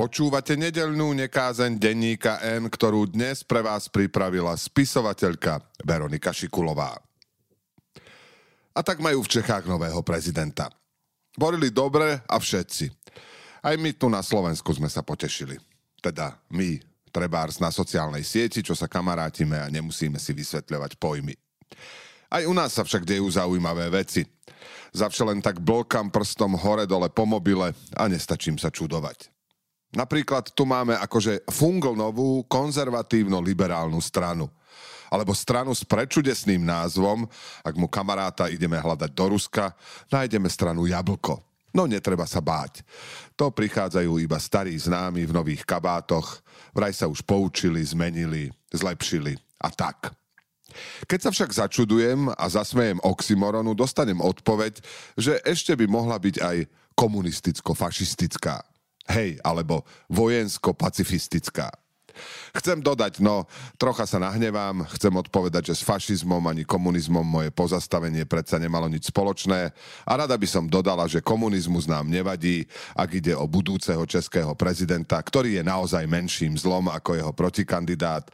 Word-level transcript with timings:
Počúvate 0.00 0.56
nedelnú 0.56 1.12
nekázeň 1.12 1.76
denníka 1.76 2.40
N, 2.40 2.72
ktorú 2.72 3.12
dnes 3.12 3.44
pre 3.44 3.60
vás 3.60 3.84
pripravila 3.92 4.56
spisovateľka 4.56 5.60
Veronika 5.84 6.32
Šikulová. 6.32 6.96
A 8.72 8.80
tak 8.80 9.04
majú 9.04 9.20
v 9.20 9.28
Čechách 9.28 9.68
nového 9.68 10.00
prezidenta. 10.00 10.72
Borili 11.36 11.68
dobre 11.68 12.16
a 12.16 12.40
všetci. 12.40 12.88
Aj 13.60 13.76
my 13.76 13.92
tu 13.92 14.08
na 14.08 14.24
Slovensku 14.24 14.72
sme 14.72 14.88
sa 14.88 15.04
potešili. 15.04 15.60
Teda 16.00 16.40
my, 16.48 16.80
trebárs 17.12 17.60
na 17.60 17.68
sociálnej 17.68 18.24
sieti, 18.24 18.64
čo 18.64 18.72
sa 18.72 18.88
kamarátime 18.88 19.60
a 19.60 19.68
nemusíme 19.68 20.16
si 20.16 20.32
vysvetľovať 20.32 20.96
pojmy. 20.96 21.36
Aj 22.32 22.40
u 22.48 22.56
nás 22.56 22.72
sa 22.72 22.88
však 22.88 23.04
dejú 23.04 23.28
zaujímavé 23.28 23.92
veci. 23.92 24.24
Zavše 24.96 25.28
len 25.28 25.44
tak 25.44 25.60
blkam 25.60 26.08
prstom 26.08 26.56
hore-dole 26.56 27.12
po 27.12 27.28
mobile 27.28 27.76
a 28.00 28.02
nestačím 28.08 28.56
sa 28.56 28.72
čudovať. 28.72 29.39
Napríklad 29.90 30.54
tu 30.54 30.62
máme 30.62 30.94
akože 30.94 31.42
fungl 31.50 31.98
novú 31.98 32.46
konzervatívno-liberálnu 32.46 33.98
stranu. 33.98 34.46
Alebo 35.10 35.34
stranu 35.34 35.74
s 35.74 35.82
prečudesným 35.82 36.62
názvom, 36.62 37.26
ak 37.66 37.74
mu 37.74 37.90
kamaráta 37.90 38.46
ideme 38.46 38.78
hľadať 38.78 39.10
do 39.10 39.34
Ruska, 39.34 39.74
nájdeme 40.06 40.46
stranu 40.46 40.86
Jablko. 40.86 41.42
No 41.74 41.90
netreba 41.90 42.22
sa 42.26 42.38
báť. 42.38 42.86
To 43.34 43.50
prichádzajú 43.50 44.22
iba 44.22 44.38
starí 44.38 44.78
známi 44.78 45.26
v 45.26 45.34
nových 45.34 45.66
kabátoch, 45.66 46.38
vraj 46.70 46.94
sa 46.94 47.10
už 47.10 47.26
poučili, 47.26 47.82
zmenili, 47.82 48.50
zlepšili 48.70 49.34
a 49.58 49.74
tak. 49.74 50.14
Keď 51.10 51.18
sa 51.18 51.30
však 51.34 51.50
začudujem 51.66 52.30
a 52.30 52.44
zasmejem 52.46 53.02
oxymoronu, 53.02 53.74
dostanem 53.74 54.22
odpoveď, 54.22 54.78
že 55.18 55.42
ešte 55.42 55.74
by 55.74 55.90
mohla 55.90 56.14
byť 56.14 56.36
aj 56.38 56.56
komunisticko-fašistická. 56.94 58.69
Hej, 59.10 59.42
alebo 59.42 59.82
vojensko-pacifistická. 60.06 61.74
Chcem 62.50 62.82
dodať, 62.82 63.22
no 63.22 63.46
trocha 63.78 64.04
sa 64.04 64.18
nahnevám, 64.18 64.84
chcem 64.98 65.14
odpovedať, 65.14 65.70
že 65.72 65.80
s 65.80 65.86
fašizmom 65.86 66.42
ani 66.50 66.66
komunizmom 66.66 67.22
moje 67.22 67.50
pozastavenie 67.54 68.26
predsa 68.26 68.58
nemalo 68.58 68.90
nič 68.90 69.08
spoločné 69.08 69.70
a 70.04 70.12
rada 70.18 70.34
by 70.34 70.48
som 70.48 70.66
dodala, 70.66 71.06
že 71.06 71.24
komunizmus 71.24 71.86
nám 71.86 72.10
nevadí, 72.10 72.66
ak 72.98 73.10
ide 73.14 73.32
o 73.38 73.46
budúceho 73.46 74.02
českého 74.04 74.52
prezidenta, 74.58 75.16
ktorý 75.22 75.62
je 75.62 75.64
naozaj 75.64 76.04
menším 76.10 76.58
zlom 76.58 76.90
ako 76.90 77.16
jeho 77.16 77.32
protikandidát, 77.32 78.26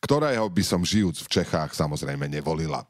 ktorého 0.00 0.46
by 0.48 0.62
som 0.62 0.86
žijúc 0.86 1.26
v 1.26 1.42
Čechách 1.42 1.74
samozrejme 1.74 2.30
nevolila. 2.30 2.86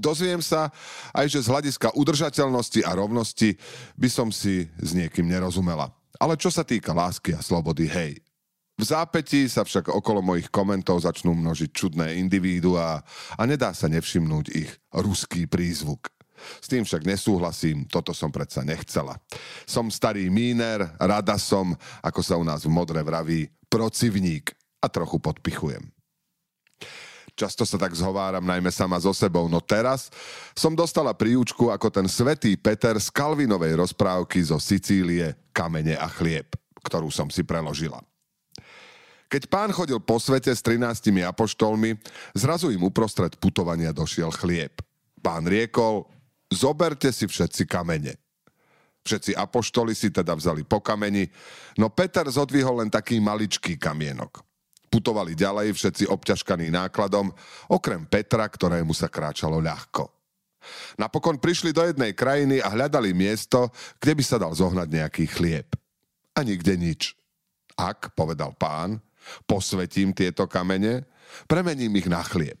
Dozviem 0.00 0.40
sa 0.40 0.72
aj, 1.12 1.28
že 1.28 1.44
z 1.44 1.50
hľadiska 1.52 1.92
udržateľnosti 1.92 2.80
a 2.88 2.96
rovnosti 2.96 3.58
by 4.00 4.08
som 4.08 4.32
si 4.32 4.64
s 4.80 4.90
niekým 4.96 5.28
nerozumela. 5.28 5.92
Ale 6.20 6.36
čo 6.36 6.52
sa 6.52 6.62
týka 6.62 6.92
lásky 6.92 7.32
a 7.32 7.40
slobody, 7.40 7.88
hej. 7.88 8.20
V 8.80 8.84
zápätí 8.84 9.44
sa 9.48 9.60
však 9.60 9.92
okolo 9.92 10.24
mojich 10.24 10.48
komentov 10.48 11.04
začnú 11.04 11.36
množiť 11.36 11.68
čudné 11.72 12.16
individuá 12.16 13.04
a 13.36 13.42
nedá 13.44 13.76
sa 13.76 13.92
nevšimnúť 13.92 14.46
ich 14.56 14.70
ruský 14.92 15.44
prízvuk. 15.44 16.08
S 16.60 16.72
tým 16.72 16.88
však 16.88 17.04
nesúhlasím, 17.04 17.84
toto 17.84 18.16
som 18.16 18.32
predsa 18.32 18.64
nechcela. 18.64 19.20
Som 19.68 19.92
starý 19.92 20.32
míner, 20.32 20.96
rada 20.96 21.36
som, 21.36 21.76
ako 22.00 22.20
sa 22.24 22.40
u 22.40 22.44
nás 22.44 22.64
v 22.64 22.72
modre 22.72 23.04
vraví, 23.04 23.52
procivník 23.68 24.56
a 24.80 24.88
trochu 24.88 25.20
podpichujem. 25.20 25.99
Často 27.40 27.64
sa 27.64 27.80
tak 27.80 27.96
zhováram 27.96 28.44
najmä 28.44 28.68
sama 28.68 29.00
so 29.00 29.16
sebou, 29.16 29.48
no 29.48 29.64
teraz 29.64 30.12
som 30.52 30.76
dostala 30.76 31.16
príučku 31.16 31.72
ako 31.72 31.88
ten 31.88 32.04
svetý 32.04 32.52
Peter 32.60 32.92
z 33.00 33.08
Kalvinovej 33.08 33.80
rozprávky 33.80 34.44
zo 34.44 34.60
Sicílie 34.60 35.48
Kamene 35.56 35.96
a 35.96 36.04
chlieb, 36.04 36.52
ktorú 36.84 37.08
som 37.08 37.32
si 37.32 37.40
preložila. 37.40 38.04
Keď 39.32 39.48
pán 39.48 39.72
chodil 39.72 39.96
po 40.04 40.20
svete 40.20 40.52
s 40.52 40.60
13 40.60 41.00
apoštolmi, 41.24 41.96
zrazu 42.36 42.76
im 42.76 42.84
uprostred 42.84 43.32
putovania 43.40 43.96
došiel 43.96 44.28
chlieb. 44.36 44.76
Pán 45.24 45.48
riekol, 45.48 46.04
zoberte 46.52 47.08
si 47.08 47.24
všetci 47.24 47.64
kamene. 47.64 48.20
Všetci 49.00 49.32
apoštoli 49.32 49.96
si 49.96 50.12
teda 50.12 50.36
vzali 50.36 50.60
po 50.60 50.84
kameni, 50.84 51.24
no 51.80 51.88
Peter 51.88 52.28
zodvihol 52.28 52.84
len 52.84 52.92
taký 52.92 53.16
maličký 53.16 53.80
kamienok. 53.80 54.49
Putovali 54.90 55.38
ďalej 55.38 55.70
všetci 55.70 56.04
obťažkaní 56.10 56.66
nákladom, 56.74 57.30
okrem 57.70 58.02
Petra, 58.10 58.42
ktorému 58.50 58.90
sa 58.90 59.06
kráčalo 59.06 59.62
ľahko. 59.62 60.10
Napokon 60.98 61.38
prišli 61.40 61.70
do 61.70 61.86
jednej 61.86 62.12
krajiny 62.12 62.60
a 62.60 62.68
hľadali 62.68 63.14
miesto, 63.14 63.70
kde 64.02 64.12
by 64.18 64.24
sa 64.26 64.36
dal 64.36 64.52
zohnať 64.52 64.88
nejaký 64.90 65.24
chlieb. 65.30 65.72
A 66.36 66.42
nikde 66.42 66.74
nič. 66.74 67.14
Ak, 67.78 68.12
povedal 68.12 68.52
pán, 68.58 69.00
posvetím 69.48 70.12
tieto 70.12 70.44
kamene, 70.50 71.06
premením 71.46 71.96
ich 71.96 72.10
na 72.10 72.20
chlieb. 72.26 72.60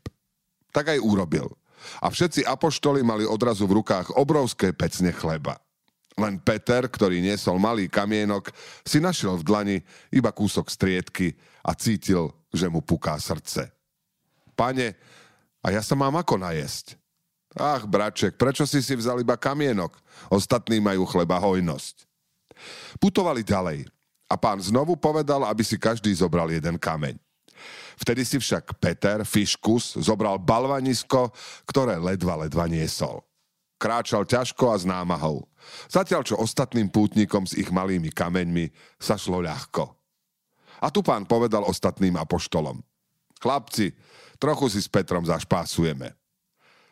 Tak 0.70 0.96
aj 0.96 1.02
urobil. 1.02 1.50
A 1.98 2.12
všetci 2.12 2.46
apoštoli 2.46 3.02
mali 3.02 3.26
odrazu 3.26 3.66
v 3.66 3.82
rukách 3.82 4.14
obrovské 4.16 4.70
pecne 4.70 5.10
chleba. 5.10 5.58
Len 6.18 6.42
Peter, 6.42 6.84
ktorý 6.90 7.22
niesol 7.22 7.62
malý 7.62 7.86
kamienok, 7.86 8.50
si 8.82 8.98
našiel 8.98 9.38
v 9.38 9.46
dlani 9.46 9.76
iba 10.10 10.34
kúsok 10.34 10.66
striedky 10.66 11.38
a 11.62 11.76
cítil, 11.76 12.34
že 12.50 12.66
mu 12.66 12.82
puká 12.82 13.14
srdce. 13.16 13.70
Pane, 14.58 14.98
a 15.60 15.66
ja 15.70 15.80
sa 15.80 15.94
mám 15.94 16.18
ako 16.18 16.40
najesť? 16.40 16.98
Ach, 17.56 17.82
braček, 17.82 18.38
prečo 18.38 18.62
si 18.62 18.78
si 18.78 18.94
vzal 18.94 19.22
iba 19.22 19.34
kamienok? 19.34 19.98
Ostatní 20.30 20.78
majú 20.78 21.02
chleba 21.06 21.40
hojnosť. 21.42 22.06
Putovali 23.00 23.42
ďalej 23.42 23.88
a 24.30 24.34
pán 24.38 24.62
znovu 24.62 24.94
povedal, 24.94 25.42
aby 25.48 25.64
si 25.66 25.74
každý 25.80 26.14
zobral 26.14 26.46
jeden 26.52 26.78
kameň. 26.78 27.18
Vtedy 28.00 28.24
si 28.24 28.40
však 28.40 28.80
Peter, 28.80 29.20
Fiškus, 29.26 30.00
zobral 30.00 30.40
balvanisko, 30.40 31.34
ktoré 31.68 32.00
ledva 32.00 32.40
ledva 32.40 32.64
niesol. 32.64 33.20
Kráčal 33.80 34.28
ťažko 34.28 34.64
a 34.68 34.76
s 34.76 34.84
námahou. 34.84 35.48
Zatiaľ, 35.88 36.20
čo 36.20 36.36
ostatným 36.36 36.92
pútnikom 36.92 37.48
s 37.48 37.56
ich 37.56 37.72
malými 37.72 38.12
kameňmi 38.12 38.68
sa 39.00 39.16
šlo 39.16 39.40
ľahko. 39.40 39.88
A 40.84 40.92
tu 40.92 41.00
pán 41.00 41.24
povedal 41.24 41.64
ostatným 41.64 42.20
apoštolom. 42.20 42.84
Chlapci, 43.40 43.96
trochu 44.36 44.68
si 44.68 44.84
s 44.84 44.88
Petrom 44.88 45.24
zašpásujeme. 45.24 46.12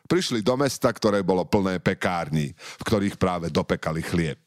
Prišli 0.09 0.41
do 0.41 0.57
mesta, 0.57 0.89
ktoré 0.89 1.21
bolo 1.21 1.45
plné 1.45 1.77
pekární, 1.77 2.57
v 2.57 2.83
ktorých 2.89 3.21
práve 3.21 3.53
dopekali 3.53 4.01
chlieb. 4.01 4.41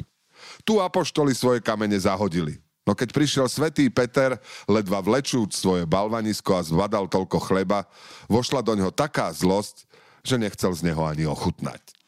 Tu 0.65 0.81
apoštoli 0.81 1.37
svoje 1.37 1.61
kamene 1.61 2.01
zahodili. 2.01 2.57
No 2.81 2.97
keď 2.97 3.13
prišiel 3.13 3.45
svätý 3.45 3.85
Peter, 3.93 4.41
ledva 4.65 5.05
vlečúc 5.05 5.53
svoje 5.53 5.85
balvanisko 5.85 6.57
a 6.57 6.65
zvadal 6.65 7.05
toľko 7.05 7.37
chleba, 7.45 7.85
vošla 8.25 8.65
do 8.65 8.73
ňoho 8.73 8.89
taká 8.89 9.29
zlosť, 9.29 9.85
že 10.25 10.41
nechcel 10.41 10.73
z 10.73 10.89
neho 10.89 11.05
ani 11.05 11.29
ochutnať. 11.29 12.00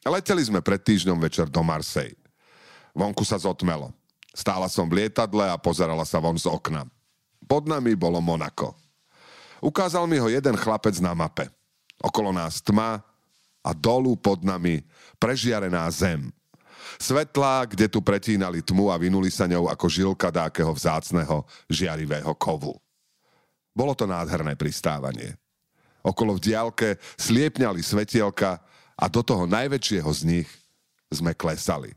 Leteli 0.00 0.40
sme 0.40 0.64
pred 0.64 0.80
týždňom 0.80 1.20
večer 1.20 1.44
do 1.52 1.60
Marsej. 1.60 2.16
Vonku 2.96 3.20
sa 3.20 3.36
zotmelo. 3.36 3.92
Stála 4.32 4.70
som 4.70 4.88
v 4.88 5.04
lietadle 5.04 5.44
a 5.44 5.60
pozerala 5.60 6.08
sa 6.08 6.16
von 6.22 6.38
z 6.40 6.48
okna. 6.48 6.88
Pod 7.44 7.68
nami 7.68 7.92
bolo 7.92 8.22
Monako. 8.22 8.72
Ukázal 9.60 10.08
mi 10.08 10.16
ho 10.16 10.32
jeden 10.32 10.56
chlapec 10.56 10.96
na 11.04 11.12
mape. 11.12 11.52
Okolo 12.00 12.32
nás 12.32 12.64
tma 12.64 13.04
a 13.60 13.70
dolu 13.76 14.16
pod 14.16 14.40
nami 14.40 14.80
prežiarená 15.20 15.84
zem. 15.92 16.32
Svetlá, 16.96 17.68
kde 17.68 17.92
tu 17.92 18.00
pretínali 18.00 18.64
tmu 18.64 18.88
a 18.88 18.96
vynuli 18.96 19.28
sa 19.28 19.44
ňou 19.44 19.68
ako 19.68 19.86
žilka 19.86 20.32
dákeho 20.32 20.72
vzácného 20.72 21.44
žiarivého 21.68 22.32
kovu. 22.40 22.72
Bolo 23.76 23.92
to 23.92 24.08
nádherné 24.08 24.56
pristávanie. 24.56 25.36
Okolo 26.00 26.40
v 26.40 26.50
diálke 26.50 26.88
sliepňali 27.20 27.84
svetielka 27.84 28.64
a 29.00 29.08
do 29.08 29.24
toho 29.24 29.48
najväčšieho 29.48 30.10
z 30.12 30.22
nich 30.28 30.48
sme 31.08 31.32
klesali. 31.32 31.96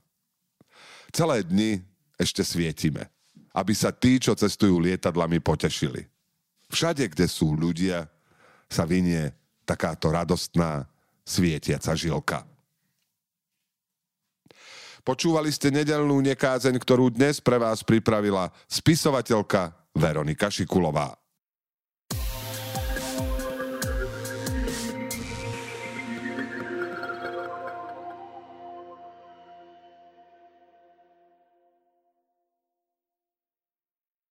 Celé 1.12 1.44
dni 1.44 1.84
ešte 2.16 2.42
svietime, 2.42 3.12
aby 3.54 3.76
sa 3.76 3.92
tí, 3.92 4.18
čo 4.18 4.34
cestujú 4.34 4.80
lietadlami, 4.80 5.44
potešili. 5.44 6.08
Všade, 6.72 7.06
kde 7.12 7.30
sú 7.30 7.54
ľudia, 7.54 8.10
sa 8.66 8.88
vynie 8.88 9.30
takáto 9.68 10.10
radostná 10.10 10.90
svietiaca 11.22 11.94
žilka. 11.94 12.42
Počúvali 15.04 15.52
ste 15.52 15.68
nedelnú 15.70 16.24
nekázeň, 16.24 16.80
ktorú 16.80 17.12
dnes 17.12 17.44
pre 17.44 17.60
vás 17.60 17.84
pripravila 17.84 18.50
spisovateľka 18.72 19.76
Veronika 19.92 20.48
Šikulová. 20.48 21.23